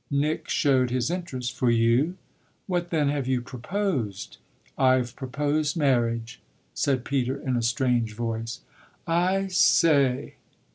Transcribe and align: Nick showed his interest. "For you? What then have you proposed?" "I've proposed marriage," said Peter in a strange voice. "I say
Nick 0.09 0.49
showed 0.49 0.89
his 0.89 1.11
interest. 1.11 1.55
"For 1.55 1.69
you? 1.69 2.17
What 2.65 2.89
then 2.89 3.09
have 3.09 3.27
you 3.27 3.39
proposed?" 3.39 4.37
"I've 4.75 5.15
proposed 5.15 5.77
marriage," 5.77 6.41
said 6.73 7.05
Peter 7.05 7.37
in 7.37 7.55
a 7.55 7.61
strange 7.61 8.15
voice. 8.15 8.61
"I 9.05 9.45
say 9.45 10.37